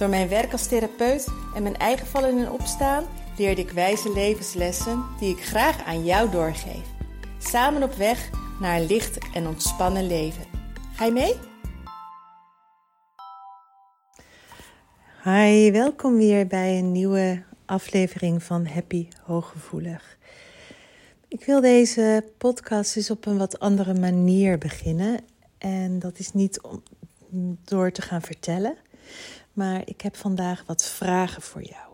Door 0.00 0.08
mijn 0.08 0.28
werk 0.28 0.52
als 0.52 0.66
therapeut 0.66 1.26
en 1.54 1.62
mijn 1.62 1.76
eigen 1.76 2.06
vallen 2.06 2.38
en 2.38 2.50
opstaan 2.50 3.04
leerde 3.36 3.60
ik 3.60 3.70
wijze 3.70 4.12
levenslessen 4.12 5.04
die 5.18 5.36
ik 5.36 5.44
graag 5.44 5.84
aan 5.84 6.04
jou 6.04 6.30
doorgeef. 6.30 6.86
Samen 7.38 7.82
op 7.82 7.92
weg 7.92 8.30
naar 8.60 8.80
een 8.80 8.86
licht 8.86 9.18
en 9.34 9.46
ontspannen 9.46 10.06
leven. 10.06 10.44
Ga 10.94 11.04
je 11.04 11.12
mee? 11.12 11.34
Hi, 15.24 15.70
welkom 15.70 16.16
weer 16.16 16.46
bij 16.46 16.78
een 16.78 16.92
nieuwe 16.92 17.42
aflevering 17.64 18.42
van 18.42 18.66
Happy 18.66 19.08
Hooggevoelig. 19.22 20.18
Ik 21.28 21.44
wil 21.44 21.60
deze 21.60 22.24
podcast 22.38 22.96
eens 22.96 23.10
op 23.10 23.26
een 23.26 23.38
wat 23.38 23.58
andere 23.58 23.94
manier 23.94 24.58
beginnen. 24.58 25.20
En 25.58 25.98
dat 25.98 26.18
is 26.18 26.32
niet 26.32 26.60
om 26.60 26.82
door 27.64 27.92
te 27.92 28.02
gaan 28.02 28.22
vertellen, 28.22 28.76
maar 29.52 29.82
ik 29.84 30.00
heb 30.00 30.16
vandaag 30.16 30.62
wat 30.66 30.84
vragen 30.84 31.42
voor 31.42 31.62
jou. 31.62 31.88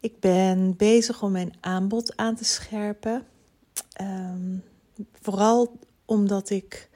Ik 0.00 0.20
ben 0.20 0.76
bezig 0.76 1.22
om 1.22 1.32
mijn 1.32 1.54
aanbod 1.60 2.16
aan 2.16 2.34
te 2.34 2.44
scherpen. 2.44 3.26
Um, 4.00 4.64
vooral 5.20 5.78
omdat 6.04 6.50
ik 6.50 6.88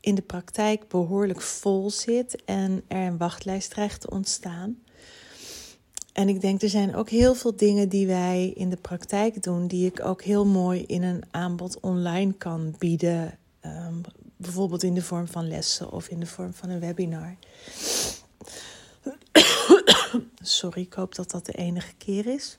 in 0.00 0.14
de 0.14 0.22
praktijk 0.22 0.88
behoorlijk 0.88 1.40
vol 1.40 1.90
zit 1.90 2.44
en 2.44 2.82
er 2.88 3.06
een 3.06 3.18
wachtlijst 3.18 3.70
dreigt 3.70 4.00
te 4.00 4.10
ontstaan. 4.10 4.82
En 6.12 6.28
ik 6.28 6.40
denk, 6.40 6.62
er 6.62 6.68
zijn 6.68 6.94
ook 6.94 7.10
heel 7.10 7.34
veel 7.34 7.56
dingen 7.56 7.88
die 7.88 8.06
wij 8.06 8.52
in 8.54 8.70
de 8.70 8.76
praktijk 8.76 9.42
doen, 9.42 9.66
die 9.66 9.86
ik 9.86 10.04
ook 10.04 10.22
heel 10.22 10.46
mooi 10.46 10.82
in 10.82 11.02
een 11.02 11.22
aanbod 11.30 11.80
online 11.80 12.32
kan 12.32 12.74
bieden. 12.78 13.38
Um, 13.64 14.00
bijvoorbeeld 14.36 14.82
in 14.82 14.94
de 14.94 15.02
vorm 15.02 15.26
van 15.26 15.48
lessen 15.48 15.92
of 15.92 16.08
in 16.08 16.20
de 16.20 16.26
vorm 16.26 16.54
van 16.54 16.70
een 16.70 16.80
webinar. 16.80 17.36
Sorry, 20.56 20.80
ik 20.80 20.92
hoop 20.92 21.14
dat 21.14 21.30
dat 21.30 21.46
de 21.46 21.52
enige 21.52 21.94
keer 21.98 22.26
is. 22.26 22.58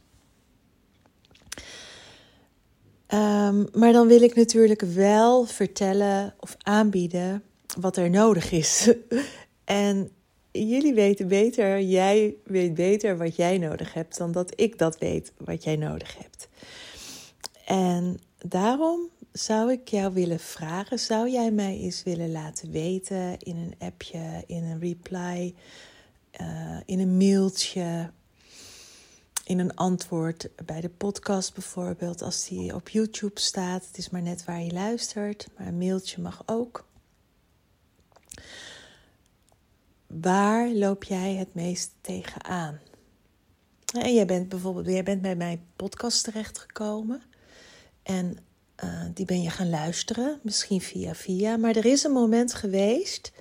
Um, 3.08 3.68
maar 3.74 3.92
dan 3.92 4.08
wil 4.08 4.22
ik 4.22 4.36
natuurlijk 4.36 4.82
wel 4.82 5.46
vertellen 5.46 6.34
of 6.40 6.56
aanbieden 6.58 7.44
wat 7.80 7.98
er 7.98 8.10
nodig 8.10 8.52
is. 8.52 8.94
en 9.64 10.12
jullie 10.52 10.94
weten 10.94 11.28
beter, 11.28 11.82
jij 11.82 12.36
weet 12.44 12.74
beter 12.74 13.18
wat 13.18 13.36
jij 13.36 13.58
nodig 13.58 13.94
hebt 13.94 14.18
dan 14.18 14.32
dat 14.32 14.54
ik 14.56 14.78
dat 14.78 14.98
weet 14.98 15.34
wat 15.38 15.64
jij 15.64 15.76
nodig 15.76 16.18
hebt. 16.18 16.48
En 17.66 18.20
daarom 18.38 19.10
zou 19.32 19.72
ik 19.72 19.88
jou 19.88 20.14
willen 20.14 20.40
vragen: 20.40 21.00
zou 21.00 21.30
jij 21.30 21.52
mij 21.52 21.78
eens 21.78 22.04
willen 22.04 22.32
laten 22.32 22.72
weten 22.72 23.40
in 23.40 23.58
een 23.58 23.76
appje, 23.88 24.44
in 24.48 24.64
een 24.64 24.80
reply, 24.80 25.54
uh, 26.42 26.80
in 26.86 27.00
een 27.00 27.18
mailtje, 27.18 28.12
in 29.44 29.60
een 29.60 29.76
antwoord 29.76 30.50
bij 30.66 30.82
de 30.82 30.90
podcast 30.90 31.54
bijvoorbeeld, 31.54 32.22
als 32.22 32.48
die 32.48 32.76
op 32.76 32.90
YouTube 32.90 33.40
staat? 33.40 33.86
Het 33.88 33.98
is 33.98 34.10
maar 34.10 34.22
net 34.22 34.46
waar 34.46 34.62
je 34.62 34.72
luistert, 34.72 35.48
maar 35.58 35.68
een 35.68 35.78
mailtje 35.78 36.22
mag 36.22 36.44
ook. 36.46 36.88
Waar 40.08 40.70
loop 40.70 41.04
jij 41.04 41.34
het 41.34 41.54
meest 41.54 41.92
tegenaan? 42.02 42.80
En 44.00 44.14
jij 44.14 44.26
bent 44.26 44.50
bijvoorbeeld, 44.50 44.86
jij 44.86 45.04
bent 45.04 45.22
bij 45.22 45.36
mijn 45.36 45.66
podcast 45.76 46.24
terechtgekomen. 46.24 47.22
En 48.04 48.38
uh, 48.84 49.06
die 49.14 49.26
ben 49.26 49.42
je 49.42 49.50
gaan 49.50 49.70
luisteren, 49.70 50.40
misschien 50.44 50.82
via 50.82 51.16
via. 51.16 51.58
Maar 51.58 51.76
er 51.76 51.86
is 51.86 52.04
een 52.04 52.12
moment 52.12 52.54
geweest 52.54 53.32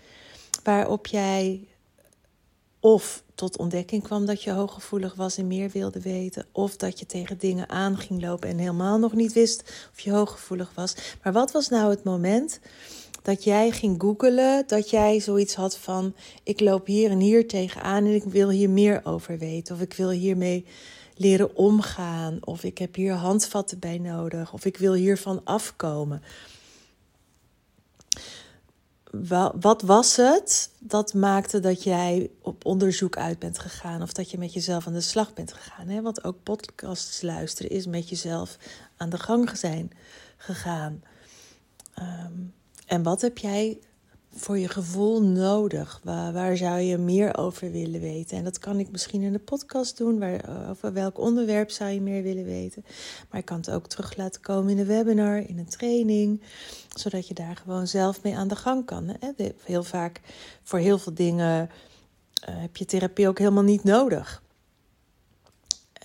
waarop 0.63 1.07
jij 1.07 1.69
of 2.83 3.23
tot 3.35 3.57
ontdekking 3.57 4.03
kwam 4.03 4.27
dat 4.27 4.43
je 4.43 4.51
hooggevoelig 4.51 5.15
was 5.15 5.39
en 5.39 5.47
meer 5.47 5.71
wilde 5.71 6.01
weten, 6.01 6.47
of 6.53 6.77
dat 6.77 6.99
je 6.99 7.07
tegen 7.07 7.39
dingen 7.39 7.69
aan 7.69 7.97
ging 7.99 8.23
lopen 8.23 8.49
en 8.49 8.59
helemaal 8.59 8.99
nog 8.99 9.13
niet 9.13 9.33
wist 9.33 9.89
of 9.93 10.01
je 10.01 10.11
hooggevoelig 10.11 10.73
was. 10.75 10.95
Maar 11.23 11.33
wat 11.33 11.53
was 11.53 11.69
nou 11.69 11.91
het 11.91 12.05
moment 12.05 12.61
dat 13.23 13.45
jij 13.45 13.71
ging 13.71 14.01
googelen, 14.01 14.65
dat 14.67 14.91
jij 14.91 15.21
zoiets 15.21 15.55
had 15.55 15.77
van: 15.79 16.15
ik 16.43 16.61
loop 16.61 16.87
hier 16.87 17.11
en 17.11 17.21
hier 17.21 17.49
tegenaan 17.49 18.05
en 18.05 18.15
ik 18.15 18.25
wil 18.25 18.51
hier 18.51 18.71
meer 18.71 19.01
over 19.05 19.39
weten, 19.39 19.75
of 19.75 19.81
ik 19.81 19.95
wil 19.95 20.11
hiermee 20.11 20.65
leren 21.17 21.57
omgaan, 21.57 22.39
of 22.41 22.65
ik 22.65 22.79
heb 22.79 22.95
hier 22.95 23.13
handvatten 23.13 23.79
bij 23.79 23.99
nodig, 23.99 24.53
of 24.53 24.65
ik 24.65 24.77
wil 24.77 24.95
hiervan 24.95 25.41
afkomen. 25.45 26.23
Wat 29.61 29.83
was 29.83 30.17
het 30.17 30.71
dat 30.79 31.15
maakte 31.15 31.61
dat 31.61 31.83
jij 31.83 32.31
op 32.41 32.65
onderzoek 32.65 33.17
uit 33.17 33.39
bent 33.39 33.59
gegaan 33.59 34.03
of 34.03 34.13
dat 34.13 34.31
je 34.31 34.39
met 34.39 34.53
jezelf 34.53 34.87
aan 34.87 34.93
de 34.93 35.01
slag 35.01 35.35
bent 35.35 35.53
gegaan? 35.53 35.89
Hè? 35.89 36.03
Want 36.03 36.25
ook 36.25 36.43
podcasts 36.43 37.23
luisteren 37.23 37.71
is 37.71 37.87
met 37.87 38.09
jezelf 38.09 38.59
aan 38.97 39.11
de 39.11 39.19
gang 39.19 39.57
zijn 39.57 39.91
gegaan. 40.37 41.03
Um, 41.99 42.55
en 42.87 43.03
wat 43.03 43.21
heb 43.21 43.39
jij 43.39 43.79
voor 44.35 44.59
je 44.59 44.69
gevoel 44.69 45.23
nodig? 45.23 46.01
Waar, 46.03 46.33
waar, 46.33 46.57
zou 46.57 46.81
je 46.81 46.99
meer 46.99 47.37
over 47.37 47.71
willen 47.71 48.01
weten? 48.01 48.37
En 48.37 48.45
dat 48.45 48.59
kan 48.59 48.79
ik 48.79 48.91
misschien 48.91 49.23
in 49.23 49.33
de 49.33 49.39
podcast 49.39 49.97
doen. 49.97 50.19
Waar, 50.19 50.35
eh, 50.35 50.71
over 50.71 50.93
welk 50.93 51.19
onderwerp 51.19 51.71
zou 51.71 51.91
je 51.91 52.01
meer 52.01 52.23
willen 52.23 52.45
weten? 52.45 52.85
Maar 53.31 53.41
ik 53.41 53.47
kan 53.47 53.57
het 53.57 53.71
ook 53.71 53.87
terug 53.87 54.17
laten 54.17 54.41
komen 54.41 54.71
in 54.71 54.79
een 54.79 54.87
webinar, 54.87 55.49
in 55.49 55.59
een 55.59 55.69
training. 55.69 56.43
Zodat 56.95 57.29
je 57.29 57.35
daar 57.35 57.57
gewoon 57.57 57.87
zelf 57.87 58.23
mee 58.23 58.37
aan 58.37 58.49
de 58.49 58.57
gang 58.57 58.85
kan. 58.85 59.17
Hè? 59.19 59.31
Heel 59.65 59.85
vaak 59.85 60.21
voor 60.63 60.79
heel 60.79 60.99
veel 60.99 61.15
dingen 61.15 61.71
uh, 62.49 62.55
heb 62.61 62.77
je 62.77 62.85
therapie 62.85 63.29
ook 63.29 63.39
helemaal 63.39 63.63
niet 63.63 63.85
nodig. 63.85 64.43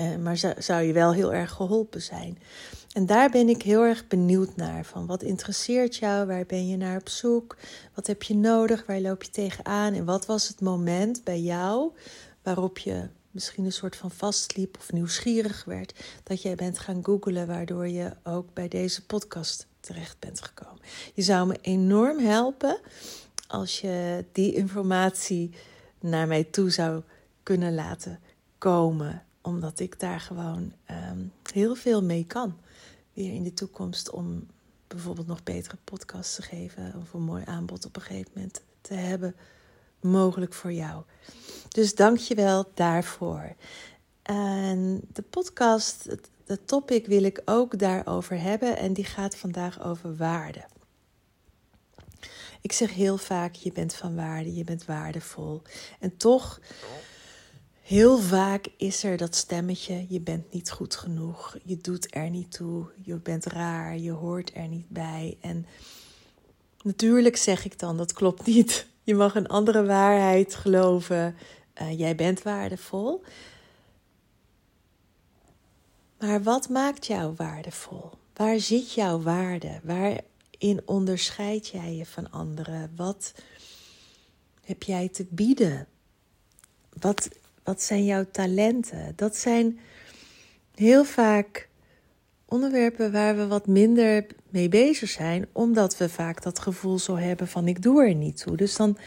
Uh, 0.01 0.15
maar 0.15 0.37
zou 0.57 0.81
je 0.81 0.93
wel 0.93 1.13
heel 1.13 1.33
erg 1.33 1.51
geholpen 1.51 2.01
zijn. 2.01 2.37
En 2.97 3.05
daar 3.05 3.29
ben 3.29 3.49
ik 3.49 3.61
heel 3.61 3.83
erg 3.83 4.07
benieuwd 4.07 4.55
naar. 4.55 4.85
Van 4.85 5.05
wat 5.05 5.23
interesseert 5.23 5.95
jou? 5.95 6.27
Waar 6.27 6.45
ben 6.45 6.67
je 6.67 6.77
naar 6.77 6.99
op 6.99 7.09
zoek? 7.09 7.57
Wat 7.93 8.07
heb 8.07 8.23
je 8.23 8.35
nodig? 8.35 8.85
Waar 8.85 8.99
loop 8.99 9.23
je 9.23 9.29
tegenaan? 9.29 9.93
En 9.93 10.05
wat 10.05 10.25
was 10.25 10.47
het 10.47 10.61
moment 10.61 11.23
bij 11.23 11.39
jou 11.39 11.91
waarop 12.43 12.77
je 12.77 13.07
misschien 13.31 13.65
een 13.65 13.71
soort 13.71 13.95
van 13.95 14.11
vastliep 14.11 14.77
of 14.77 14.91
nieuwsgierig 14.91 15.63
werd, 15.65 16.05
dat 16.23 16.41
jij 16.41 16.55
bent 16.55 16.79
gaan 16.79 17.03
googlen, 17.03 17.47
waardoor 17.47 17.87
je 17.87 18.11
ook 18.23 18.53
bij 18.53 18.67
deze 18.67 19.05
podcast 19.05 19.67
terecht 19.79 20.19
bent 20.19 20.41
gekomen. 20.41 20.81
Je 21.13 21.21
zou 21.21 21.47
me 21.47 21.57
enorm 21.61 22.19
helpen 22.19 22.79
als 23.47 23.81
je 23.81 24.25
die 24.31 24.53
informatie 24.53 25.51
naar 25.99 26.27
mij 26.27 26.43
toe 26.43 26.69
zou 26.69 27.01
kunnen 27.43 27.75
laten 27.75 28.19
komen, 28.57 29.23
omdat 29.41 29.79
ik 29.79 29.99
daar 29.99 30.19
gewoon 30.19 30.73
um, 31.11 31.31
heel 31.51 31.75
veel 31.75 32.03
mee 32.03 32.25
kan 32.25 32.57
in 33.25 33.43
de 33.43 33.53
toekomst 33.53 34.09
om 34.09 34.47
bijvoorbeeld 34.87 35.27
nog 35.27 35.43
betere 35.43 35.77
podcasts 35.83 36.35
te 36.35 36.41
geven 36.41 36.93
of 37.01 37.13
een 37.13 37.21
mooi 37.21 37.43
aanbod 37.45 37.85
op 37.85 37.95
een 37.95 38.01
gegeven 38.01 38.31
moment 38.35 38.61
te 38.81 38.93
hebben, 38.93 39.35
mogelijk 40.01 40.53
voor 40.53 40.71
jou. 40.71 41.03
Dus 41.69 41.95
dank 41.95 42.17
je 42.17 42.35
wel 42.35 42.71
daarvoor. 42.73 43.55
En 44.21 45.01
de 45.13 45.21
podcast, 45.21 46.03
het, 46.03 46.29
het 46.45 46.67
topic 46.67 47.05
wil 47.05 47.23
ik 47.23 47.41
ook 47.45 47.79
daarover 47.79 48.41
hebben 48.41 48.77
en 48.77 48.93
die 48.93 49.05
gaat 49.05 49.35
vandaag 49.35 49.83
over 49.83 50.15
waarde. 50.15 50.65
Ik 52.61 52.71
zeg 52.71 52.93
heel 52.93 53.17
vaak, 53.17 53.55
je 53.55 53.71
bent 53.71 53.93
van 53.93 54.15
waarde, 54.15 54.55
je 54.55 54.63
bent 54.63 54.85
waardevol. 54.85 55.61
En 55.99 56.17
toch 56.17 56.59
Heel 57.87 58.17
vaak 58.17 58.67
is 58.77 59.03
er 59.03 59.17
dat 59.17 59.35
stemmetje: 59.35 60.05
je 60.09 60.19
bent 60.19 60.53
niet 60.53 60.71
goed 60.71 60.95
genoeg, 60.95 61.57
je 61.63 61.77
doet 61.77 62.15
er 62.15 62.29
niet 62.29 62.51
toe, 62.51 62.91
je 63.03 63.15
bent 63.15 63.45
raar, 63.45 63.97
je 63.97 64.11
hoort 64.11 64.51
er 64.55 64.67
niet 64.67 64.89
bij. 64.89 65.37
En 65.41 65.65
natuurlijk 66.81 67.37
zeg 67.37 67.65
ik 67.65 67.79
dan: 67.79 67.97
dat 67.97 68.13
klopt 68.13 68.45
niet. 68.45 68.87
Je 69.03 69.15
mag 69.15 69.35
een 69.35 69.47
andere 69.47 69.85
waarheid 69.85 70.55
geloven. 70.55 71.35
Uh, 71.81 71.99
jij 71.99 72.15
bent 72.15 72.41
waardevol. 72.41 73.23
Maar 76.19 76.43
wat 76.43 76.69
maakt 76.69 77.05
jou 77.05 77.33
waardevol? 77.35 78.09
Waar 78.33 78.59
zit 78.59 78.93
jouw 78.93 79.21
waarde? 79.21 79.79
Waarin 79.83 80.81
onderscheid 80.85 81.67
jij 81.67 81.95
je 81.95 82.05
van 82.05 82.31
anderen? 82.31 82.91
Wat 82.95 83.33
heb 84.63 84.83
jij 84.83 85.09
te 85.09 85.25
bieden? 85.29 85.87
Wat 86.99 87.29
Wat 87.67 87.81
zijn 87.81 88.05
jouw 88.05 88.25
talenten? 88.31 89.13
Dat 89.15 89.35
zijn 89.35 89.79
heel 90.75 91.03
vaak 91.03 91.69
onderwerpen 92.45 93.11
waar 93.11 93.37
we 93.37 93.47
wat 93.47 93.67
minder 93.67 94.25
mee 94.49 94.69
bezig 94.69 95.09
zijn, 95.09 95.47
omdat 95.51 95.97
we 95.97 96.09
vaak 96.09 96.43
dat 96.43 96.59
gevoel 96.59 96.99
zo 96.99 97.15
hebben 97.15 97.47
van 97.47 97.67
ik 97.67 97.81
doe 97.81 98.03
er 98.03 98.15
niet 98.15 98.37
toe. 98.37 98.57
Dus 98.57 98.75
dan 98.75 98.97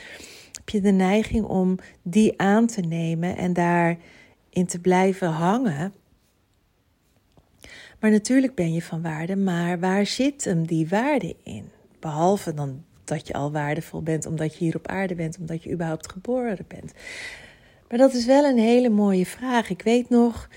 heb 0.53 0.69
je 0.69 0.81
de 0.81 0.91
neiging 0.91 1.45
om 1.45 1.79
die 2.03 2.41
aan 2.41 2.67
te 2.67 2.81
nemen 2.81 3.37
en 3.37 3.53
daarin 3.53 4.67
te 4.67 4.81
blijven 4.81 5.29
hangen. 5.29 5.93
Maar 8.01 8.11
natuurlijk 8.11 8.55
ben 8.55 8.73
je 8.73 8.83
van 8.83 9.03
waarde, 9.03 9.37
maar 9.37 9.81
waar 9.81 10.07
zit 10.07 10.45
hem 10.45 10.67
die 10.67 10.89
waarde 10.89 11.37
in? 11.43 11.71
Behalve 12.01 12.55
dan 12.55 12.85
dat 13.05 13.27
je 13.27 13.33
al 13.33 13.53
waardevol 13.53 14.03
bent 14.03 14.27
omdat 14.27 14.53
je 14.53 14.65
hier 14.65 14.77
op 14.77 14.87
aarde 14.87 15.15
bent, 15.15 15.39
omdat 15.39 15.63
je 15.63 15.73
überhaupt 15.73 16.13
geboren 16.13 16.65
bent. 16.69 16.93
Maar 17.91 17.99
dat 17.99 18.15
is 18.15 18.25
wel 18.25 18.45
een 18.45 18.59
hele 18.59 18.89
mooie 18.89 19.27
vraag. 19.27 19.71
Ik 19.71 19.83
weet 19.83 20.09
nog, 20.09 20.49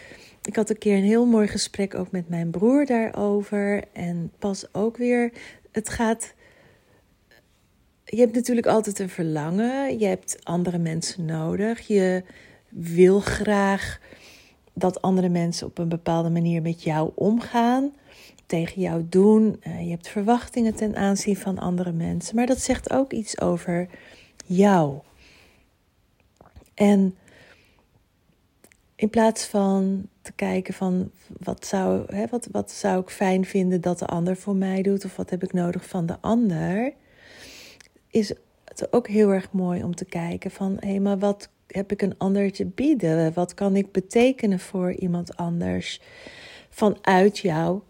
ik 0.43 0.55
had 0.55 0.69
een 0.69 0.77
keer 0.77 0.97
een 0.97 1.03
heel 1.03 1.25
mooi 1.25 1.47
gesprek 1.47 1.95
ook 1.95 2.11
met 2.11 2.29
mijn 2.29 2.49
broer 2.49 2.85
daarover. 2.85 3.83
En 3.93 4.31
pas 4.39 4.73
ook 4.73 4.97
weer, 4.97 5.31
het 5.71 5.89
gaat. 5.89 6.33
Je 8.05 8.19
hebt 8.19 8.35
natuurlijk 8.35 8.67
altijd 8.67 8.99
een 8.99 9.09
verlangen. 9.09 9.99
Je 9.99 10.05
hebt 10.05 10.37
andere 10.43 10.77
mensen 10.77 11.25
nodig. 11.25 11.87
Je 11.87 12.23
wil 12.69 13.19
graag 13.19 13.99
dat 14.73 15.01
andere 15.01 15.29
mensen 15.29 15.67
op 15.67 15.77
een 15.77 15.89
bepaalde 15.89 16.29
manier 16.29 16.61
met 16.61 16.83
jou 16.83 17.11
omgaan, 17.15 17.93
tegen 18.45 18.81
jou 18.81 19.05
doen. 19.09 19.57
Eh, 19.59 19.83
je 19.83 19.89
hebt 19.89 20.07
verwachtingen 20.07 20.75
ten 20.75 20.95
aanzien 20.95 21.37
van 21.37 21.59
andere 21.59 21.91
mensen, 21.91 22.35
maar 22.35 22.45
dat 22.45 22.59
zegt 22.59 22.91
ook 22.91 23.13
iets 23.13 23.41
over 23.41 23.87
jou. 24.45 24.99
En 26.73 27.15
in 29.03 29.09
plaats 29.09 29.45
van 29.45 30.07
te 30.21 30.31
kijken 30.31 30.73
van 30.73 31.11
wat 31.27 31.65
zou, 31.65 32.15
hè, 32.15 32.27
wat, 32.27 32.47
wat 32.51 32.71
zou 32.71 33.01
ik 33.01 33.09
fijn 33.09 33.45
vinden 33.45 33.81
dat 33.81 33.99
de 33.99 34.05
ander 34.05 34.37
voor 34.37 34.55
mij 34.55 34.81
doet, 34.81 35.05
of 35.05 35.15
wat 35.15 35.29
heb 35.29 35.43
ik 35.43 35.53
nodig 35.53 35.85
van 35.87 36.05
de 36.05 36.17
ander, 36.21 36.93
is 38.07 38.33
het 38.65 38.93
ook 38.93 39.07
heel 39.07 39.29
erg 39.29 39.51
mooi 39.51 39.83
om 39.83 39.95
te 39.95 40.05
kijken 40.05 40.51
van 40.51 40.77
hé, 40.79 40.89
hey, 40.89 40.99
maar 40.99 41.19
wat 41.19 41.49
heb 41.67 41.91
ik 41.91 42.01
een 42.01 42.17
ander 42.17 42.51
te 42.51 42.65
bieden? 42.65 43.33
Wat 43.33 43.53
kan 43.53 43.75
ik 43.75 43.91
betekenen 43.91 44.59
voor 44.59 44.93
iemand 44.93 45.35
anders 45.35 46.01
vanuit 46.69 47.39
jouw 47.39 47.83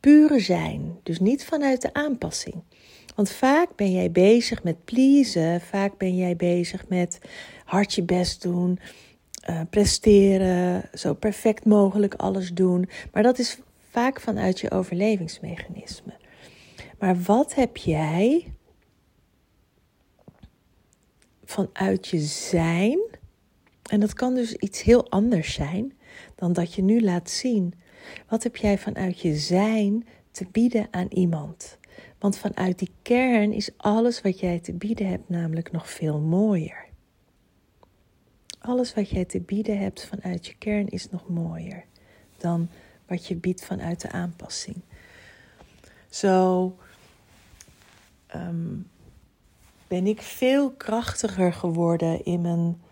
pure 0.00 0.40
zijn? 0.40 0.98
Dus 1.02 1.20
niet 1.20 1.44
vanuit 1.44 1.82
de 1.82 1.92
aanpassing. 1.92 2.62
Want 3.14 3.30
vaak 3.30 3.76
ben 3.76 3.92
jij 3.92 4.10
bezig 4.10 4.62
met 4.62 4.84
pleasen, 4.84 5.60
vaak 5.60 5.98
ben 5.98 6.16
jij 6.16 6.36
bezig 6.36 6.88
met 6.88 7.18
hard 7.64 7.94
je 7.94 8.02
best 8.02 8.42
doen, 8.42 8.78
uh, 9.50 9.60
presteren, 9.70 10.88
zo 10.94 11.14
perfect 11.14 11.64
mogelijk 11.64 12.14
alles 12.14 12.52
doen. 12.52 12.88
Maar 13.12 13.22
dat 13.22 13.38
is 13.38 13.58
vaak 13.90 14.20
vanuit 14.20 14.60
je 14.60 14.70
overlevingsmechanisme. 14.70 16.12
Maar 16.98 17.22
wat 17.22 17.54
heb 17.54 17.76
jij 17.76 18.46
vanuit 21.48 22.08
je 22.08 22.18
zijn. 22.18 23.00
En 23.90 24.00
dat 24.00 24.14
kan 24.14 24.34
dus 24.34 24.54
iets 24.54 24.82
heel 24.82 25.10
anders 25.10 25.54
zijn 25.54 25.92
dan 26.34 26.52
dat 26.52 26.74
je 26.74 26.82
nu 26.82 27.02
laat 27.02 27.30
zien. 27.30 27.74
Wat 28.28 28.42
heb 28.42 28.56
jij 28.56 28.78
vanuit 28.78 29.20
je 29.20 29.36
zijn 29.36 30.06
te 30.30 30.46
bieden 30.52 30.88
aan 30.90 31.06
iemand? 31.08 31.78
Want 32.18 32.38
vanuit 32.38 32.78
die 32.78 32.90
kern 33.02 33.52
is 33.52 33.70
alles 33.76 34.20
wat 34.20 34.40
jij 34.40 34.58
te 34.58 34.72
bieden 34.72 35.08
hebt 35.08 35.28
namelijk 35.28 35.72
nog 35.72 35.90
veel 35.90 36.20
mooier. 36.20 36.87
Alles 38.58 38.94
wat 38.94 39.10
jij 39.10 39.24
te 39.24 39.40
bieden 39.40 39.78
hebt 39.78 40.06
vanuit 40.06 40.46
je 40.46 40.54
kern 40.54 40.88
is 40.88 41.10
nog 41.10 41.28
mooier 41.28 41.84
dan 42.36 42.68
wat 43.06 43.26
je 43.26 43.36
biedt 43.36 43.64
vanuit 43.64 44.00
de 44.00 44.10
aanpassing. 44.10 44.76
Zo 46.08 46.76
um, 48.34 48.90
ben 49.88 50.06
ik 50.06 50.22
veel 50.22 50.70
krachtiger 50.70 51.52
geworden 51.52 52.24
in 52.24 52.40
mijn, 52.40 52.82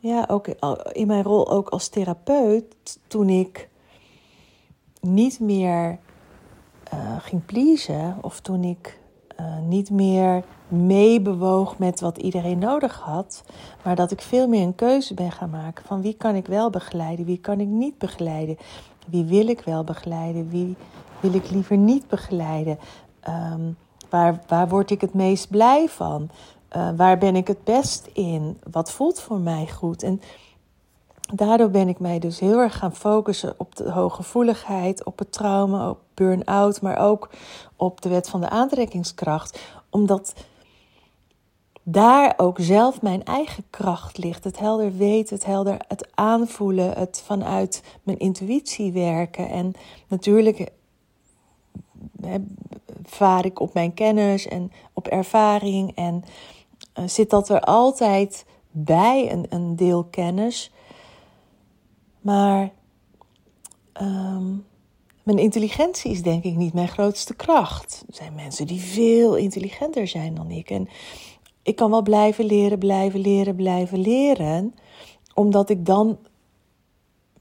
ja, 0.00 0.24
ook 0.28 0.48
in 0.92 1.06
mijn 1.06 1.22
rol 1.22 1.50
ook 1.50 1.68
als 1.68 1.88
therapeut 1.88 2.98
toen 3.06 3.28
ik 3.28 3.68
niet 5.00 5.40
meer 5.40 5.98
uh, 6.94 7.20
ging 7.20 7.44
pleasen 7.44 8.18
of 8.20 8.40
toen 8.40 8.64
ik 8.64 9.00
uh, 9.40 9.58
niet 9.66 9.90
meer 9.90 10.44
meebewoog 10.68 11.78
met 11.78 12.00
wat 12.00 12.18
iedereen 12.18 12.58
nodig 12.58 13.00
had, 13.00 13.44
maar 13.84 13.96
dat 13.96 14.10
ik 14.10 14.20
veel 14.20 14.48
meer 14.48 14.62
een 14.62 14.74
keuze 14.74 15.14
ben 15.14 15.32
gaan 15.32 15.50
maken 15.50 15.84
van 15.84 16.02
wie 16.02 16.14
kan 16.14 16.34
ik 16.34 16.46
wel 16.46 16.70
begeleiden, 16.70 17.24
wie 17.24 17.40
kan 17.40 17.60
ik 17.60 17.68
niet 17.68 17.98
begeleiden, 17.98 18.56
wie 19.06 19.24
wil 19.24 19.48
ik 19.48 19.60
wel 19.60 19.84
begeleiden, 19.84 20.48
wie 20.48 20.76
wil 21.20 21.34
ik 21.34 21.50
liever 21.50 21.76
niet 21.76 22.08
begeleiden. 22.08 22.78
Um, 23.28 23.76
Waar, 24.12 24.42
waar 24.46 24.68
word 24.68 24.90
ik 24.90 25.00
het 25.00 25.14
meest 25.14 25.50
blij 25.50 25.88
van? 25.88 26.28
Uh, 26.76 26.88
waar 26.96 27.18
ben 27.18 27.36
ik 27.36 27.46
het 27.46 27.64
best 27.64 28.08
in? 28.12 28.58
Wat 28.70 28.90
voelt 28.90 29.20
voor 29.20 29.38
mij 29.38 29.66
goed? 29.66 30.02
En 30.02 30.20
daardoor 31.34 31.70
ben 31.70 31.88
ik 31.88 31.98
mij 31.98 32.18
dus 32.18 32.38
heel 32.38 32.58
erg 32.58 32.78
gaan 32.78 32.94
focussen 32.94 33.54
op 33.56 33.76
de 33.76 33.90
hooggevoeligheid, 33.90 35.04
op 35.04 35.18
het 35.18 35.32
trauma, 35.32 35.90
op 35.90 36.00
burn-out, 36.14 36.80
maar 36.80 36.98
ook 36.98 37.30
op 37.76 38.00
de 38.00 38.08
wet 38.08 38.28
van 38.28 38.40
de 38.40 38.48
aantrekkingskracht. 38.48 39.60
Omdat 39.90 40.34
daar 41.82 42.34
ook 42.36 42.56
zelf 42.60 43.02
mijn 43.02 43.24
eigen 43.24 43.64
kracht 43.70 44.18
ligt. 44.18 44.44
Het 44.44 44.58
helder 44.58 44.96
weten, 44.96 45.34
het 45.34 45.44
helder 45.44 45.76
het 45.88 46.08
aanvoelen, 46.14 46.92
het 46.92 47.22
vanuit 47.26 47.82
mijn 48.02 48.18
intuïtie 48.18 48.92
werken. 48.92 49.48
En 49.48 49.72
natuurlijk 50.08 50.70
vaar 53.04 53.44
ik 53.44 53.60
op 53.60 53.74
mijn 53.74 53.94
kennis 53.94 54.48
en 54.48 54.72
op 54.92 55.06
ervaring 55.06 55.92
en 55.94 56.24
uh, 56.98 57.08
zit 57.08 57.30
dat 57.30 57.48
er 57.48 57.60
altijd 57.60 58.44
bij, 58.70 59.32
een, 59.32 59.46
een 59.48 59.76
deel 59.76 60.04
kennis. 60.04 60.72
Maar 62.22 62.70
um, 64.00 64.64
mijn 65.22 65.38
intelligentie 65.38 66.10
is 66.10 66.22
denk 66.22 66.44
ik 66.44 66.56
niet 66.56 66.74
mijn 66.74 66.88
grootste 66.88 67.34
kracht. 67.34 68.04
Er 68.08 68.14
zijn 68.14 68.34
mensen 68.34 68.66
die 68.66 68.80
veel 68.80 69.36
intelligenter 69.36 70.08
zijn 70.08 70.34
dan 70.34 70.50
ik. 70.50 70.70
En 70.70 70.88
ik 71.62 71.76
kan 71.76 71.90
wel 71.90 72.02
blijven 72.02 72.44
leren, 72.44 72.78
blijven 72.78 73.20
leren, 73.20 73.56
blijven 73.56 74.00
leren. 74.00 74.74
Omdat 75.34 75.70
ik 75.70 75.86
dan 75.86 76.18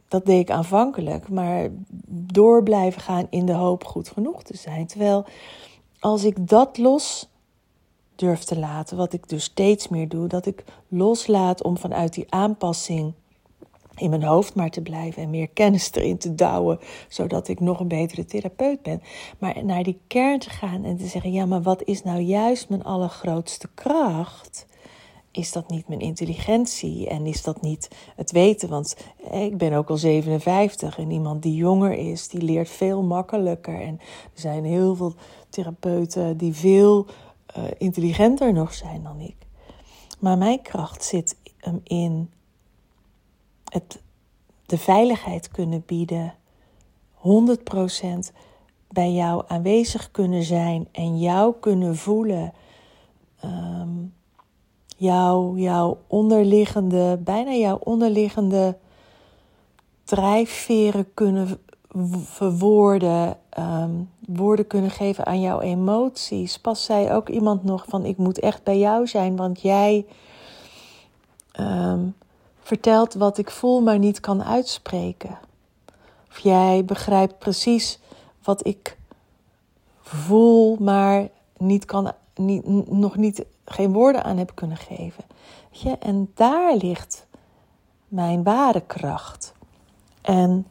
dat 0.08 0.26
deed 0.26 0.40
ik 0.40 0.52
aanvankelijk, 0.52 1.30
maar 1.30 1.70
door 2.08 2.64
blijven 2.64 3.02
gaan 3.02 3.28
in 3.30 3.46
de 3.46 3.54
hoop 3.54 3.86
goed 3.86 4.10
genoeg 4.10 4.44
te 4.44 4.58
zijn. 4.58 4.88
Terwijl 4.88 5.26
als 6.00 6.24
ik 6.24 6.48
dat 6.48 6.78
los 6.78 7.30
durf 8.16 8.44
te 8.44 8.60
laten, 8.60 8.98
wat 8.98 9.14
ik 9.14 9.30
dus 9.30 9.44
steeds 9.44 9.88
meer 9.88 10.10
doe, 10.10 10.28
dat 10.28 10.46
ik 10.46 10.64
loslaat 10.88 11.64
om 11.64 11.78
vanuit 11.78 12.14
die 12.14 12.26
aanpassing 12.30 13.14
in 14.02 14.10
mijn 14.10 14.24
hoofd 14.24 14.56
maar 14.56 14.70
te 14.70 14.82
blijven 14.82 15.24
en 15.24 15.30
meer 15.30 15.48
kennis 15.48 15.92
erin 15.92 16.18
te 16.18 16.36
douwen, 16.36 16.80
zodat 17.08 17.48
ik 17.48 17.60
nog 17.60 17.80
een 17.80 17.88
betere 17.88 18.26
therapeut 18.26 18.82
ben. 18.82 19.02
Maar 19.40 19.66
naar 19.66 19.84
die 19.84 20.00
kern 20.08 20.40
te 20.40 20.50
gaan 20.50 20.84
en 20.84 20.98
te 20.98 21.08
zeggen: 21.08 21.32
ja, 21.32 21.46
maar 21.46 21.62
wat 21.62 21.84
is 21.84 22.04
nou 22.04 22.20
juist 22.20 22.70
mijn 22.70 22.84
allergrootste 22.84 23.70
kracht? 23.74 24.70
is 25.32 25.52
dat 25.52 25.70
niet 25.70 25.88
mijn 25.88 26.00
intelligentie 26.00 27.08
en 27.08 27.26
is 27.26 27.44
dat 27.44 27.62
niet 27.62 27.88
het 28.16 28.32
weten? 28.32 28.70
Want 28.70 28.96
ik 29.32 29.58
ben 29.58 29.74
ook 29.74 29.90
al 29.90 29.98
57 29.98 30.98
en 30.98 31.12
iemand 31.12 31.42
die 31.42 31.56
jonger 31.56 31.94
is, 31.94 32.28
die 32.28 32.42
leert 32.42 32.70
veel 32.70 33.04
makkelijker. 33.04 33.82
En 33.82 34.00
er 34.34 34.40
zijn 34.40 34.66
heel 34.66 34.96
veel 34.96 35.14
therapeuten 35.50 36.38
die 36.38 36.54
veel 36.54 37.06
uh, 37.58 37.64
intelligenter 37.78 38.54
nog 38.54 38.74
zijn 38.74 39.04
dan 39.04 39.20
ik. 39.20 39.36
Maar 40.20 40.38
mijn 40.38 40.62
kracht 40.62 41.04
zit 41.04 41.36
hem 41.58 41.82
in 41.84 42.30
het, 43.72 44.02
de 44.66 44.78
veiligheid 44.78 45.48
kunnen 45.48 45.84
bieden, 45.86 46.34
100% 47.18 47.22
bij 48.90 49.12
jou 49.12 49.44
aanwezig 49.48 50.12
kunnen 50.12 50.44
zijn 50.44 50.88
en 50.92 51.20
jou 51.20 51.54
kunnen 51.60 51.96
voelen. 51.96 52.54
Um, 53.46 54.14
jouw, 54.98 55.56
jouw 55.56 55.98
onderliggende, 56.08 57.18
bijna 57.24 57.52
jouw 57.52 57.78
onderliggende 57.84 58.78
drijfveren 60.04 61.14
kunnen 61.14 61.60
verwoorden, 62.24 63.38
um, 63.60 64.10
woorden 64.28 64.68
kunnen 64.68 64.92
geven 64.92 65.26
aan 65.26 65.42
jouw 65.42 65.60
emoties. 65.60 66.60
Pas 66.60 66.86
zei 66.86 67.12
ook 67.12 67.30
iemand 67.30 67.64
nog 67.64 67.86
van 67.88 68.06
ik 68.06 68.18
moet 68.18 68.40
echt 68.40 68.64
bij 68.64 68.80
jou 68.80 69.08
zijn, 69.08 69.36
want 69.36 69.62
jij 69.62 70.06
um, 71.60 72.16
vertelt 72.62 73.14
wat 73.14 73.38
ik 73.38 73.52
voel, 73.52 73.82
maar 73.82 74.00
niet 74.00 74.20
kan 74.20 74.44
uitspreken. 74.44 75.40
Of 76.30 76.40
jij 76.40 76.86
begrijpt 76.86 77.38
precies 77.38 78.00
wat 78.44 78.66
ik 78.66 78.98
voel, 80.02 80.78
maar 80.80 81.30
niet 81.58 81.86
kan, 81.86 82.12
niet, 82.36 82.68
nog 82.90 83.16
niet 83.16 83.46
geen 83.66 83.94
woorden 83.94 84.24
aan 84.24 84.38
heb 84.38 84.52
kunnen 84.56 84.78
geven. 84.78 85.24
je? 85.70 85.98
En 85.98 86.32
daar 86.36 86.76
ligt 86.76 87.26
mijn 88.08 88.44
ware 88.44 88.82
kracht. 88.82 89.54
En 90.22 90.68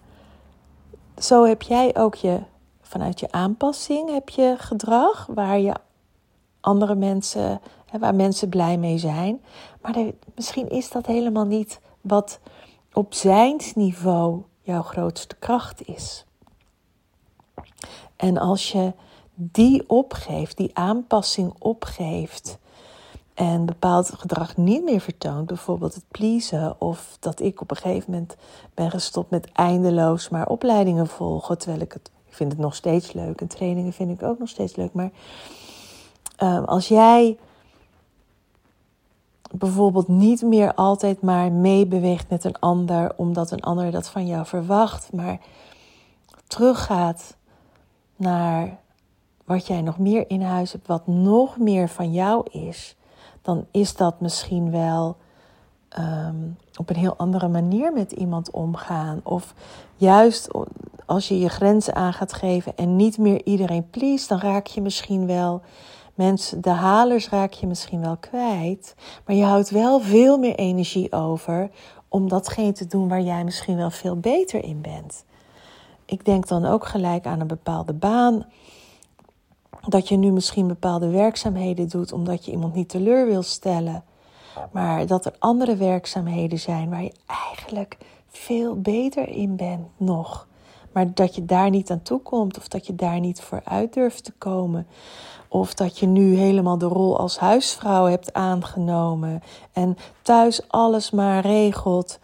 zo 1.19 1.45
heb 1.45 1.63
jij 1.63 1.97
ook 1.97 2.15
je, 2.15 2.41
vanuit 2.83 3.21
je 3.21 3.33
aanpassing 3.33 4.11
heb 4.11 4.29
je 4.29 4.55
gedrag 4.59 5.27
waar 5.27 5.59
je 5.59 5.75
andere 6.61 6.95
mensen, 6.95 7.61
waar 7.99 8.15
mensen 8.15 8.49
blij 8.49 8.79
mee 8.79 8.99
zijn. 8.99 9.41
Maar 9.83 9.97
misschien 10.35 10.69
is 10.69 10.91
dat 10.91 11.07
helemaal 11.07 11.47
niet 11.47 11.81
wat 12.01 12.41
op 12.93 13.15
zijn 13.15 13.61
niveau 13.75 14.43
jouw 14.63 14.83
grootste 14.83 15.37
kracht 15.37 15.87
is. 15.87 16.25
En 18.17 18.39
als 18.39 18.73
je 18.73 18.93
die 19.35 19.89
opgeeft, 19.89 20.57
die 20.57 20.71
aanpassing 20.73 21.55
opgeeft 21.59 22.59
en 23.35 23.67
bepaald 23.67 24.11
gedrag 24.11 24.57
niet 24.57 24.85
meer 24.85 25.01
vertoont, 25.01 25.47
bijvoorbeeld 25.47 25.95
het 25.95 26.05
pleasen 26.09 26.81
of 26.81 27.17
dat 27.21 27.41
ik 27.41 27.61
op 27.61 27.71
een 27.71 27.77
gegeven 27.77 28.13
moment 28.13 28.37
ben 28.75 28.91
gestopt 28.91 29.31
met 29.31 29.53
eindeloos 29.53 30.29
maar 30.29 30.49
opleidingen 30.49 31.07
volgen, 31.07 31.59
terwijl 31.59 31.83
ik 31.83 31.93
het, 31.93 32.11
ik 32.29 32.35
vind 32.35 32.53
het 32.53 32.61
nog 32.61 32.75
steeds 32.75 33.13
leuk 33.13 33.41
en 33.41 33.47
trainingen 33.47 33.93
vind 33.93 34.11
ik 34.11 34.23
ook 34.23 34.39
nog 34.39 34.49
steeds 34.49 34.77
leuk, 34.77 34.93
maar 34.93 35.11
uh, 36.43 36.65
als 36.65 36.89
jij 36.89 37.39
bijvoorbeeld 39.53 40.09
niet 40.09 40.43
meer 40.43 40.75
altijd 40.75 41.23
maar 41.23 41.53
meebeweegt 41.53 42.31
met 42.31 42.45
een 42.45 42.59
ander, 42.59 43.13
omdat 43.17 43.51
een 43.51 43.63
ander 43.63 43.91
dat 43.91 44.09
van 44.09 44.27
jou 44.27 44.47
verwacht, 44.47 45.13
maar 45.13 45.39
teruggaat 46.47 47.37
naar 48.17 48.79
wat 49.45 49.67
jij 49.67 49.83
nog 49.83 49.99
meer 49.99 50.31
in 50.31 50.43
huis 50.43 50.73
hebt, 50.73 50.87
wat 50.87 51.07
nog 51.07 51.59
meer 51.59 51.89
van 51.89 52.13
jou 52.13 52.47
is, 52.51 52.97
dan 53.43 53.67
is 53.71 53.97
dat 53.97 54.21
misschien 54.21 54.71
wel 54.71 55.17
um, 55.99 56.57
op 56.77 56.91
een 56.91 56.97
heel 56.97 57.17
andere 57.17 57.49
manier 57.49 57.93
met 57.93 58.13
iemand 58.13 58.51
omgaan. 58.51 59.21
Of 59.23 59.55
juist 59.97 60.49
als 61.07 61.29
je 61.29 61.39
je 61.39 61.49
grenzen 61.49 61.95
aan 61.95 62.13
gaat 62.13 62.33
geven 62.33 62.77
en 62.77 62.97
niet 62.97 63.19
meer 63.19 63.45
iedereen 63.45 63.91
please, 63.91 64.29
dan 64.29 64.39
raak 64.39 64.67
je 64.67 64.81
misschien 64.81 65.27
wel 65.27 65.63
mensen, 66.21 66.61
de 66.61 66.71
halers 66.71 67.29
raak 67.29 67.53
je 67.53 67.67
misschien 67.67 68.01
wel 68.01 68.17
kwijt, 68.17 68.95
maar 69.27 69.37
je 69.37 69.45
houdt 69.45 69.71
wel 69.71 70.01
veel 70.01 70.39
meer 70.39 70.55
energie 70.55 71.13
over 71.13 71.71
om 72.09 72.29
datgene 72.29 72.73
te 72.73 72.87
doen 72.87 73.09
waar 73.09 73.21
jij 73.21 73.45
misschien 73.45 73.77
wel 73.77 73.91
veel 73.91 74.17
beter 74.17 74.65
in 74.65 74.81
bent. 74.81 75.25
Ik 76.05 76.25
denk 76.25 76.49
dan 76.49 76.65
ook 76.65 76.87
gelijk 76.87 77.27
aan 77.27 77.41
een 77.41 77.47
bepaalde 77.47 77.93
baan. 77.93 78.47
Dat 79.89 80.09
je 80.09 80.17
nu 80.17 80.31
misschien 80.31 80.67
bepaalde 80.67 81.09
werkzaamheden 81.09 81.89
doet 81.89 82.13
omdat 82.13 82.45
je 82.45 82.51
iemand 82.51 82.75
niet 82.75 82.89
teleur 82.89 83.27
wil 83.27 83.43
stellen. 83.43 84.05
Maar 84.73 85.07
dat 85.07 85.25
er 85.25 85.35
andere 85.39 85.77
werkzaamheden 85.77 86.59
zijn 86.59 86.91
waar 86.91 87.03
je 87.03 87.15
eigenlijk 87.27 87.97
veel 88.29 88.81
beter 88.81 89.29
in 89.29 89.57
bent 89.57 89.87
nog. 89.97 90.49
Maar 90.93 91.15
dat 91.15 91.35
je 91.35 91.45
daar 91.45 91.71
niet 91.71 91.91
aan 91.91 92.03
toe 92.03 92.21
komt 92.21 92.59
of 92.59 92.69
dat 92.69 92.87
je 92.87 92.95
daar 92.95 93.21
niet 93.21 93.41
voor 93.41 93.61
uit 93.65 93.95
durft 93.95 94.25
te 94.25 94.33
komen. 94.39 94.87
Of 95.49 95.75
dat 95.75 95.99
je 95.99 96.07
nu 96.07 96.37
helemaal 96.37 96.79
de 96.79 96.87
rol 96.87 97.19
als 97.19 97.39
huisvrouw 97.39 98.05
hebt 98.05 98.33
aangenomen 98.33 99.43
en 99.73 99.97
thuis 100.23 100.69
alles 100.69 101.11
maar 101.11 101.41
regelt. 101.41 102.19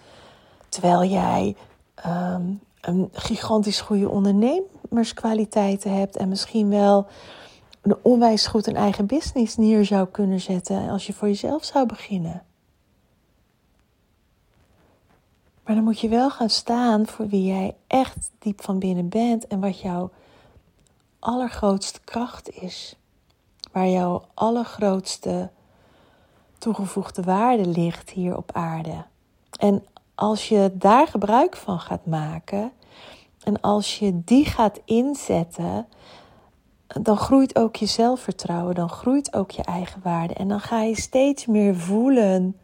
Terwijl 0.68 1.04
jij 1.04 1.56
ehm, 1.94 2.42
een 2.80 3.08
gigantisch 3.12 3.80
goede 3.80 4.08
ondernemerskwaliteiten 4.08 5.96
hebt 5.96 6.16
en 6.16 6.28
misschien 6.28 6.68
wel 6.68 7.06
een 7.82 7.96
onwijs 8.02 8.46
goed 8.46 8.66
een 8.66 8.76
eigen 8.76 9.06
business 9.06 9.56
neer 9.56 9.84
zou 9.84 10.06
kunnen 10.06 10.40
zetten 10.40 10.88
als 10.88 11.06
je 11.06 11.12
voor 11.12 11.28
jezelf 11.28 11.64
zou 11.64 11.86
beginnen. 11.86 12.45
Maar 15.66 15.74
dan 15.74 15.84
moet 15.84 16.00
je 16.00 16.08
wel 16.08 16.30
gaan 16.30 16.50
staan 16.50 17.06
voor 17.06 17.28
wie 17.28 17.46
jij 17.46 17.74
echt 17.86 18.30
diep 18.38 18.62
van 18.62 18.78
binnen 18.78 19.08
bent 19.08 19.46
en 19.46 19.60
wat 19.60 19.80
jouw 19.80 20.10
allergrootste 21.18 22.00
kracht 22.04 22.50
is 22.50 22.96
waar 23.72 23.88
jouw 23.88 24.24
allergrootste 24.34 25.50
toegevoegde 26.58 27.22
waarde 27.22 27.66
ligt 27.66 28.10
hier 28.10 28.36
op 28.36 28.52
aarde. 28.52 29.04
En 29.58 29.84
als 30.14 30.48
je 30.48 30.70
daar 30.74 31.06
gebruik 31.06 31.56
van 31.56 31.80
gaat 31.80 32.06
maken 32.06 32.72
en 33.42 33.60
als 33.60 33.98
je 33.98 34.24
die 34.24 34.44
gaat 34.44 34.80
inzetten, 34.84 35.86
dan 36.86 37.16
groeit 37.16 37.58
ook 37.58 37.76
je 37.76 37.86
zelfvertrouwen, 37.86 38.74
dan 38.74 38.88
groeit 38.88 39.34
ook 39.34 39.50
je 39.50 39.62
eigen 39.62 40.00
waarde 40.02 40.34
en 40.34 40.48
dan 40.48 40.60
ga 40.60 40.82
je 40.82 41.00
steeds 41.00 41.46
meer 41.46 41.76
voelen 41.76 42.56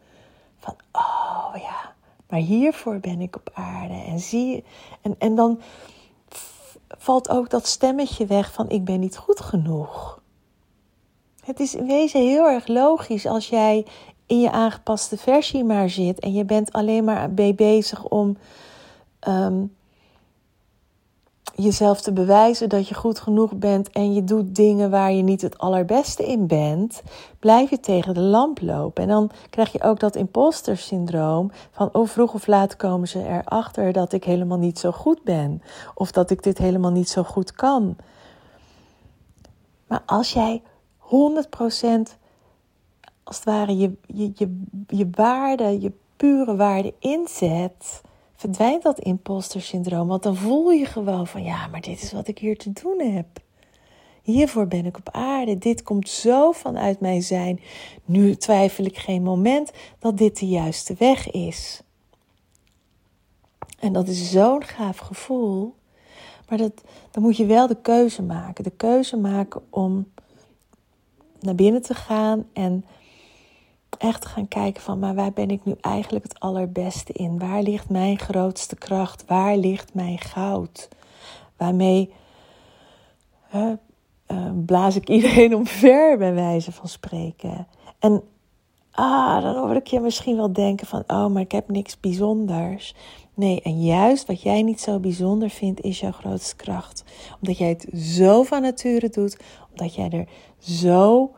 van, 0.59 0.75
oh 0.91 1.22
maar 2.33 2.41
hiervoor 2.41 2.99
ben 2.99 3.21
ik 3.21 3.35
op 3.35 3.49
aarde. 3.53 3.93
En 3.93 4.19
zie 4.19 4.63
en, 5.01 5.15
en 5.19 5.35
dan 5.35 5.59
valt 6.87 7.29
ook 7.29 7.49
dat 7.49 7.67
stemmetje 7.67 8.25
weg 8.25 8.53
van 8.53 8.69
ik 8.69 8.85
ben 8.85 8.99
niet 8.99 9.17
goed 9.17 9.39
genoeg. 9.39 10.21
Het 11.43 11.59
is 11.59 11.75
in 11.75 11.85
wezen 11.85 12.21
heel 12.21 12.47
erg 12.47 12.67
logisch 12.67 13.25
als 13.25 13.49
jij 13.49 13.85
in 14.25 14.39
je 14.39 14.51
aangepaste 14.51 15.17
versie 15.17 15.63
maar 15.63 15.89
zit 15.89 16.19
en 16.19 16.33
je 16.33 16.45
bent 16.45 16.71
alleen 16.71 17.03
maar 17.03 17.33
bezig 17.33 18.03
om 18.03 18.37
ehm, 19.19 19.65
jezelf 21.55 22.01
te 22.01 22.13
bewijzen 22.13 22.69
dat 22.69 22.87
je 22.87 22.95
goed 22.95 23.19
genoeg 23.19 23.53
bent 23.55 23.89
en 23.89 24.13
je 24.13 24.23
doet 24.23 24.55
dingen 24.55 24.89
waar 24.89 25.11
je 25.11 25.21
niet 25.21 25.41
het 25.41 25.57
allerbeste 25.57 26.25
in 26.25 26.47
bent, 26.47 27.01
blijf 27.39 27.69
je 27.69 27.79
tegen 27.79 28.13
de 28.13 28.19
lamp 28.19 28.61
lopen. 28.61 29.03
En 29.03 29.09
dan 29.09 29.31
krijg 29.49 29.71
je 29.71 29.81
ook 29.81 29.99
dat 29.99 30.15
imposter 30.15 30.77
syndroom 30.77 31.51
van 31.71 31.89
oh 31.91 32.07
vroeg 32.07 32.33
of 32.33 32.47
laat 32.47 32.75
komen 32.75 33.07
ze 33.07 33.27
erachter 33.27 33.91
dat 33.91 34.13
ik 34.13 34.23
helemaal 34.23 34.57
niet 34.57 34.79
zo 34.79 34.91
goed 34.91 35.23
ben 35.23 35.61
of 35.95 36.11
dat 36.11 36.29
ik 36.29 36.43
dit 36.43 36.57
helemaal 36.57 36.91
niet 36.91 37.09
zo 37.09 37.23
goed 37.23 37.51
kan. 37.51 37.95
Maar 39.87 40.03
als 40.05 40.33
jij 40.33 40.61
100% 40.99 41.05
als 43.23 43.35
het 43.35 43.45
ware 43.45 43.77
je, 43.77 43.91
je, 44.07 44.31
je, 44.35 44.63
je 44.87 45.07
waarde, 45.11 45.81
je 45.81 45.91
pure 46.15 46.55
waarde 46.55 46.93
inzet, 46.99 48.01
verdwijnt 48.35 48.83
dat 48.83 48.99
imposter 48.99 49.61
syndroom. 49.61 50.07
Want 50.07 50.23
dan 50.23 50.35
voel 50.35 50.71
je 50.71 50.85
gewoon 50.85 51.27
van 51.27 51.43
ja, 51.43 51.67
maar 51.67 51.81
dit 51.81 52.01
is 52.01 52.11
wat 52.11 52.27
ik 52.27 52.37
hier 52.37 52.57
te 52.57 52.71
doen 52.71 52.99
heb. 52.99 53.27
Hiervoor 54.21 54.67
ben 54.67 54.85
ik 54.85 54.97
op 54.97 55.09
aarde. 55.11 55.57
Dit 55.57 55.83
komt 55.83 56.09
zo 56.09 56.51
vanuit 56.51 56.99
mijn 56.99 57.23
zijn. 57.23 57.59
Nu 58.05 58.35
twijfel 58.35 58.85
ik 58.85 58.97
geen 58.97 59.23
moment 59.23 59.71
dat 59.99 60.17
dit 60.17 60.39
de 60.39 60.47
juiste 60.47 60.95
weg 60.97 61.31
is. 61.31 61.81
En 63.79 63.93
dat 63.93 64.07
is 64.07 64.31
zo'n 64.31 64.63
gaaf 64.63 64.97
gevoel. 64.97 65.75
Maar 66.49 66.57
dat, 66.57 66.83
dan 67.11 67.23
moet 67.23 67.37
je 67.37 67.45
wel 67.45 67.67
de 67.67 67.81
keuze 67.81 68.21
maken. 68.21 68.63
De 68.63 68.71
keuze 68.77 69.17
maken 69.17 69.61
om 69.69 70.11
naar 71.39 71.55
binnen 71.55 71.81
te 71.81 71.93
gaan 71.93 72.45
en 72.53 72.85
echt 73.97 74.25
gaan 74.25 74.47
kijken 74.47 74.81
van, 74.81 74.99
maar 74.99 75.15
waar 75.15 75.33
ben 75.33 75.49
ik 75.49 75.65
nu 75.65 75.75
eigenlijk 75.81 76.23
het 76.23 76.39
allerbeste 76.39 77.13
in? 77.13 77.39
Waar 77.39 77.61
ligt 77.61 77.89
mijn 77.89 78.19
grootste 78.19 78.75
kracht? 78.75 79.25
Waar 79.27 79.57
ligt 79.57 79.93
mijn 79.93 80.19
goud? 80.19 80.89
Waarmee 81.57 82.13
uh, 83.55 83.71
blaas 84.65 84.95
ik 84.95 85.09
iedereen 85.09 85.55
omver, 85.61 86.17
bij 86.17 86.33
wijze 86.33 86.71
van 86.71 86.87
spreken. 86.87 87.67
En 87.99 88.23
ah, 88.91 89.41
dan 89.43 89.55
hoor 89.55 89.75
ik 89.75 89.87
je 89.87 89.99
misschien 89.99 90.35
wel 90.35 90.53
denken 90.53 90.87
van, 90.87 91.03
oh, 91.07 91.27
maar 91.27 91.41
ik 91.41 91.51
heb 91.51 91.69
niks 91.69 91.99
bijzonders. 91.99 92.95
Nee, 93.33 93.61
en 93.61 93.83
juist 93.83 94.27
wat 94.27 94.41
jij 94.41 94.61
niet 94.61 94.81
zo 94.81 94.99
bijzonder 94.99 95.49
vindt, 95.49 95.81
is 95.81 95.99
jouw 95.99 96.11
grootste 96.11 96.55
kracht. 96.55 97.03
Omdat 97.41 97.57
jij 97.57 97.69
het 97.69 97.87
zo 97.99 98.43
van 98.43 98.61
nature 98.61 99.09
doet, 99.09 99.37
omdat 99.71 99.95
jij 99.95 100.09
er 100.09 100.27
zo. 100.59 101.31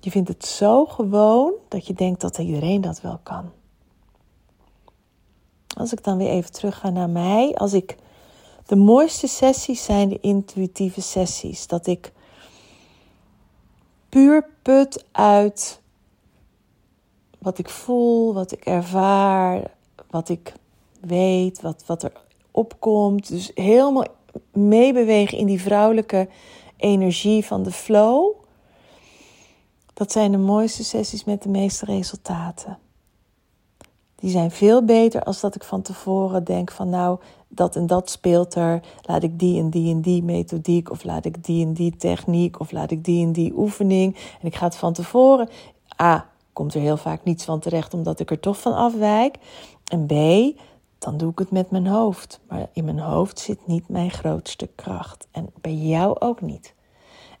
Je 0.00 0.10
vindt 0.10 0.28
het 0.28 0.44
zo 0.44 0.86
gewoon 0.86 1.52
dat 1.68 1.86
je 1.86 1.92
denkt 1.92 2.20
dat 2.20 2.38
iedereen 2.38 2.80
dat 2.80 3.00
wel 3.00 3.20
kan. 3.22 3.50
Als 5.76 5.92
ik 5.92 6.04
dan 6.04 6.16
weer 6.16 6.30
even 6.30 6.52
terug 6.52 6.78
ga 6.78 6.90
naar 6.90 7.10
mij, 7.10 7.54
als 7.54 7.72
ik. 7.72 7.96
De 8.66 8.76
mooiste 8.76 9.26
sessies 9.26 9.84
zijn 9.84 10.08
de 10.08 10.20
intuïtieve 10.20 11.00
sessies. 11.00 11.66
Dat 11.66 11.86
ik 11.86 12.12
puur 14.08 14.48
put 14.62 15.04
uit 15.12 15.80
wat 17.38 17.58
ik 17.58 17.68
voel, 17.68 18.34
wat 18.34 18.52
ik 18.52 18.64
ervaar, 18.64 19.70
wat 20.10 20.28
ik 20.28 20.52
weet, 21.00 21.60
wat, 21.60 21.82
wat 21.86 22.02
er 22.02 22.12
opkomt. 22.50 23.28
Dus 23.28 23.50
helemaal 23.54 24.06
meebewegen 24.52 25.38
in 25.38 25.46
die 25.46 25.60
vrouwelijke 25.60 26.28
energie 26.76 27.44
van 27.44 27.62
de 27.62 27.72
flow. 27.72 28.34
Dat 29.98 30.12
zijn 30.12 30.32
de 30.32 30.38
mooiste 30.38 30.84
sessies 30.84 31.24
met 31.24 31.42
de 31.42 31.48
meeste 31.48 31.84
resultaten. 31.84 32.78
Die 34.14 34.30
zijn 34.30 34.50
veel 34.50 34.84
beter 34.84 35.22
als 35.22 35.40
dat 35.40 35.54
ik 35.54 35.64
van 35.64 35.82
tevoren 35.82 36.44
denk 36.44 36.70
van 36.70 36.88
nou, 36.88 37.18
dat 37.48 37.76
en 37.76 37.86
dat 37.86 38.10
speelt 38.10 38.54
er. 38.54 38.82
Laat 39.02 39.22
ik 39.22 39.38
die 39.38 39.60
en 39.60 39.70
die 39.70 39.94
en 39.94 40.00
die 40.00 40.22
methodiek 40.22 40.90
of 40.90 41.04
laat 41.04 41.24
ik 41.24 41.44
die 41.44 41.66
en 41.66 41.72
die 41.72 41.96
techniek 41.96 42.60
of 42.60 42.72
laat 42.72 42.90
ik 42.90 43.04
die 43.04 43.26
en 43.26 43.32
die 43.32 43.52
oefening. 43.56 44.16
En 44.40 44.46
ik 44.46 44.54
ga 44.54 44.64
het 44.64 44.76
van 44.76 44.92
tevoren. 44.92 45.48
Ah, 45.96 46.20
komt 46.52 46.74
er 46.74 46.80
heel 46.80 46.96
vaak 46.96 47.24
niets 47.24 47.44
van 47.44 47.60
terecht 47.60 47.94
omdat 47.94 48.20
ik 48.20 48.30
er 48.30 48.40
toch 48.40 48.60
van 48.60 48.74
afwijk. 48.74 49.36
En 49.84 50.06
B, 50.06 50.12
dan 50.98 51.16
doe 51.16 51.30
ik 51.30 51.38
het 51.38 51.50
met 51.50 51.70
mijn 51.70 51.86
hoofd. 51.86 52.40
Maar 52.48 52.68
in 52.72 52.84
mijn 52.84 52.98
hoofd 52.98 53.38
zit 53.38 53.66
niet 53.66 53.88
mijn 53.88 54.10
grootste 54.10 54.68
kracht. 54.74 55.28
En 55.30 55.50
bij 55.60 55.74
jou 55.74 56.20
ook 56.20 56.40
niet. 56.40 56.74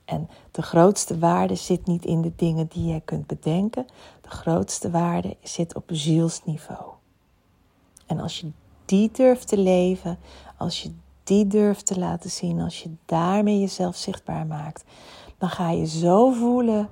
En 0.08 0.28
de 0.50 0.62
grootste 0.62 1.18
waarde 1.18 1.54
zit 1.54 1.86
niet 1.86 2.04
in 2.04 2.22
de 2.22 2.32
dingen 2.36 2.66
die 2.66 2.84
jij 2.84 3.00
kunt 3.04 3.26
bedenken. 3.26 3.86
De 4.20 4.30
grootste 4.30 4.90
waarde 4.90 5.36
zit 5.42 5.74
op 5.74 5.84
zielsniveau. 5.86 6.92
En 8.06 8.20
als 8.20 8.40
je 8.40 8.50
die 8.84 9.10
durft 9.12 9.48
te 9.48 9.58
leven, 9.58 10.18
als 10.56 10.82
je 10.82 10.92
die 11.24 11.46
durft 11.46 11.86
te 11.86 11.98
laten 11.98 12.30
zien, 12.30 12.60
als 12.60 12.82
je 12.82 12.90
daarmee 13.04 13.60
jezelf 13.60 13.96
zichtbaar 13.96 14.46
maakt, 14.46 14.84
dan 15.38 15.48
ga 15.48 15.70
je 15.70 15.86
zo 15.86 16.30
voelen 16.30 16.88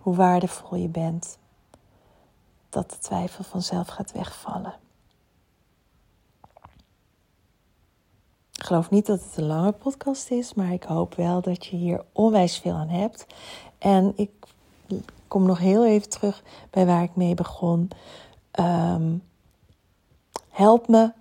hoe 0.00 0.14
waardevol 0.14 0.78
je 0.78 0.88
bent, 0.88 1.38
dat 2.68 2.90
de 2.90 2.98
twijfel 2.98 3.44
vanzelf 3.44 3.88
gaat 3.88 4.12
wegvallen. 4.12 4.74
Ik 8.62 8.68
geloof 8.68 8.90
niet 8.90 9.06
dat 9.06 9.24
het 9.24 9.36
een 9.36 9.46
lange 9.46 9.72
podcast 9.72 10.30
is, 10.30 10.54
maar 10.54 10.72
ik 10.72 10.82
hoop 10.82 11.14
wel 11.14 11.40
dat 11.40 11.66
je 11.66 11.76
hier 11.76 12.04
onwijs 12.12 12.58
veel 12.58 12.72
aan 12.72 12.88
hebt. 12.88 13.26
En 13.78 14.12
ik 14.16 14.30
kom 15.28 15.46
nog 15.46 15.58
heel 15.58 15.86
even 15.86 16.08
terug 16.08 16.42
bij 16.70 16.86
waar 16.86 17.02
ik 17.02 17.16
mee 17.16 17.34
begon. 17.34 17.90
Ehm, 18.50 19.16
help 20.48 20.88
me 20.88 21.12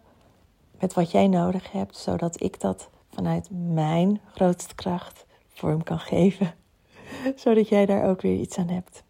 met 0.79 0.93
wat 0.93 1.12
jij 1.12 1.27
nodig 1.27 1.71
hebt, 1.71 1.98
zodat 1.98 2.41
ik 2.41 2.60
dat 2.60 2.89
vanuit 3.13 3.50
mijn 3.51 4.21
grootste 4.33 4.75
kracht 4.75 5.25
vorm 5.48 5.83
kan 5.83 6.00
geven. 6.00 6.53
zodat 7.43 7.67
jij 7.67 7.86
daar 7.86 8.10
ook 8.10 8.21
weer 8.21 8.39
iets 8.39 8.57
aan 8.57 8.69
hebt. 8.69 9.03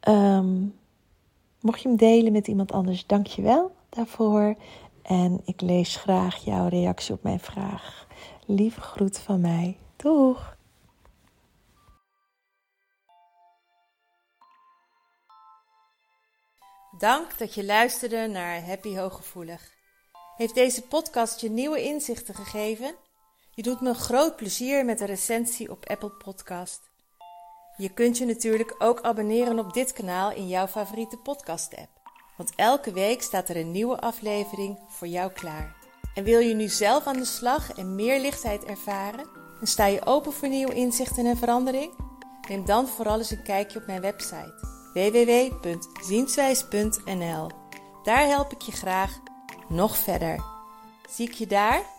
Ehm, 0.00 0.62
mocht 1.60 1.80
je 1.82 1.88
hem 1.88 1.96
delen 1.96 2.32
met 2.32 2.46
iemand 2.46 2.72
anders, 2.72 3.06
dank 3.06 3.26
je 3.26 3.42
wel 3.42 3.74
daarvoor. 3.88 4.56
En 5.04 5.40
ik 5.44 5.60
lees 5.60 5.96
graag 5.96 6.44
jouw 6.44 6.68
reactie 6.68 7.14
op 7.14 7.22
mijn 7.22 7.40
vraag. 7.40 8.06
Lieve 8.46 8.80
groet 8.80 9.18
van 9.18 9.40
mij. 9.40 9.78
Doeg! 9.96 10.56
Dank 16.98 17.38
dat 17.38 17.54
je 17.54 17.64
luisterde 17.64 18.26
naar 18.26 18.66
Happy 18.66 18.96
Hooggevoelig. 18.96 19.72
Heeft 20.36 20.54
deze 20.54 20.82
podcast 20.82 21.40
je 21.40 21.50
nieuwe 21.50 21.82
inzichten 21.82 22.34
gegeven? 22.34 22.94
Je 23.50 23.62
doet 23.62 23.80
me 23.80 23.94
groot 23.94 24.36
plezier 24.36 24.84
met 24.84 25.00
een 25.00 25.06
recensie 25.06 25.70
op 25.70 25.86
Apple 25.86 26.10
Podcast. 26.10 26.90
Je 27.76 27.88
kunt 27.88 28.18
je 28.18 28.24
natuurlijk 28.24 28.74
ook 28.78 29.02
abonneren 29.02 29.58
op 29.58 29.72
dit 29.72 29.92
kanaal 29.92 30.32
in 30.32 30.48
jouw 30.48 30.66
favoriete 30.66 31.16
podcast-app. 31.16 31.93
Want 32.36 32.52
elke 32.56 32.92
week 32.92 33.22
staat 33.22 33.48
er 33.48 33.56
een 33.56 33.70
nieuwe 33.70 34.00
aflevering 34.00 34.78
voor 34.88 35.08
jou 35.08 35.32
klaar. 35.32 35.76
En 36.14 36.24
wil 36.24 36.38
je 36.38 36.54
nu 36.54 36.68
zelf 36.68 37.06
aan 37.06 37.16
de 37.16 37.24
slag 37.24 37.72
en 37.72 37.94
meer 37.94 38.20
lichtheid 38.20 38.64
ervaren? 38.64 39.26
En 39.60 39.66
sta 39.66 39.86
je 39.86 40.06
open 40.06 40.32
voor 40.32 40.48
nieuwe 40.48 40.74
inzichten 40.74 41.26
en 41.26 41.36
verandering? 41.36 41.92
Neem 42.48 42.64
dan 42.64 42.88
vooral 42.88 43.18
eens 43.18 43.30
een 43.30 43.42
kijkje 43.42 43.78
op 43.78 43.86
mijn 43.86 44.00
website 44.00 44.72
www.zienswijs.nl. 44.94 47.50
Daar 48.02 48.26
help 48.26 48.52
ik 48.52 48.62
je 48.62 48.72
graag 48.72 49.20
nog 49.68 49.96
verder. 49.96 50.44
Zie 51.10 51.28
ik 51.28 51.34
je 51.34 51.46
daar? 51.46 51.93